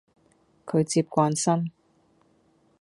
[0.65, 1.69] 佢接慣生